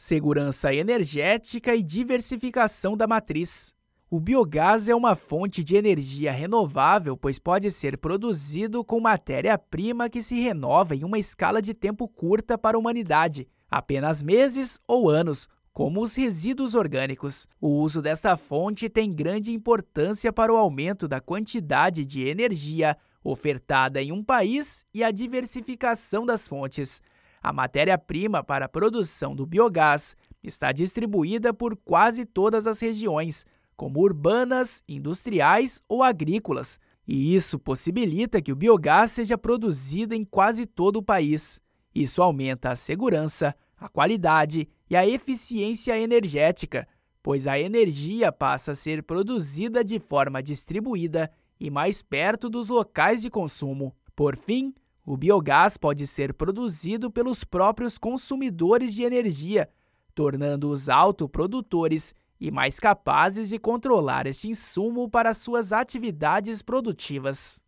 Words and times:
segurança 0.00 0.74
energética 0.74 1.76
e 1.76 1.82
diversificação 1.82 2.96
da 2.96 3.06
matriz. 3.06 3.74
O 4.10 4.18
biogás 4.18 4.88
é 4.88 4.94
uma 4.94 5.14
fonte 5.14 5.62
de 5.62 5.76
energia 5.76 6.32
renovável, 6.32 7.18
pois 7.18 7.38
pode 7.38 7.70
ser 7.70 7.98
produzido 7.98 8.82
com 8.82 8.98
matéria-prima 8.98 10.08
que 10.08 10.22
se 10.22 10.40
renova 10.40 10.96
em 10.96 11.04
uma 11.04 11.18
escala 11.18 11.60
de 11.60 11.74
tempo 11.74 12.08
curta 12.08 12.56
para 12.56 12.78
a 12.78 12.80
humanidade, 12.80 13.46
apenas 13.70 14.22
meses 14.22 14.80
ou 14.88 15.10
anos, 15.10 15.46
como 15.70 16.00
os 16.00 16.14
resíduos 16.14 16.74
orgânicos. 16.74 17.46
O 17.60 17.68
uso 17.68 18.00
desta 18.00 18.38
fonte 18.38 18.88
tem 18.88 19.12
grande 19.12 19.52
importância 19.52 20.32
para 20.32 20.50
o 20.50 20.56
aumento 20.56 21.06
da 21.06 21.20
quantidade 21.20 22.06
de 22.06 22.22
energia 22.26 22.96
ofertada 23.22 24.00
em 24.00 24.12
um 24.12 24.24
país 24.24 24.82
e 24.94 25.04
a 25.04 25.10
diversificação 25.10 26.24
das 26.24 26.48
fontes. 26.48 27.02
A 27.42 27.52
matéria-prima 27.52 28.44
para 28.44 28.66
a 28.66 28.68
produção 28.68 29.34
do 29.34 29.46
biogás 29.46 30.14
está 30.42 30.72
distribuída 30.72 31.54
por 31.54 31.76
quase 31.76 32.26
todas 32.26 32.66
as 32.66 32.80
regiões, 32.80 33.46
como 33.76 34.00
urbanas, 34.00 34.82
industriais 34.86 35.80
ou 35.88 36.02
agrícolas, 36.02 36.78
e 37.08 37.34
isso 37.34 37.58
possibilita 37.58 38.42
que 38.42 38.52
o 38.52 38.56
biogás 38.56 39.12
seja 39.12 39.38
produzido 39.38 40.14
em 40.14 40.24
quase 40.24 40.66
todo 40.66 40.96
o 40.96 41.02
país. 41.02 41.58
Isso 41.94 42.22
aumenta 42.22 42.70
a 42.70 42.76
segurança, 42.76 43.54
a 43.76 43.88
qualidade 43.88 44.68
e 44.88 44.94
a 44.94 45.06
eficiência 45.06 45.98
energética, 45.98 46.86
pois 47.22 47.46
a 47.46 47.58
energia 47.58 48.30
passa 48.30 48.72
a 48.72 48.74
ser 48.74 49.02
produzida 49.02 49.82
de 49.82 49.98
forma 49.98 50.42
distribuída 50.42 51.30
e 51.58 51.70
mais 51.70 52.02
perto 52.02 52.50
dos 52.50 52.68
locais 52.68 53.22
de 53.22 53.30
consumo. 53.30 53.94
Por 54.14 54.36
fim, 54.36 54.74
o 55.04 55.16
biogás 55.16 55.76
pode 55.76 56.06
ser 56.06 56.34
produzido 56.34 57.10
pelos 57.10 57.44
próprios 57.44 57.98
consumidores 57.98 58.94
de 58.94 59.02
energia, 59.02 59.68
tornando-os 60.14 60.88
autoprodutores 60.88 62.14
e 62.40 62.50
mais 62.50 62.80
capazes 62.80 63.48
de 63.50 63.58
controlar 63.58 64.26
este 64.26 64.48
insumo 64.48 65.08
para 65.08 65.34
suas 65.34 65.72
atividades 65.72 66.62
produtivas. 66.62 67.62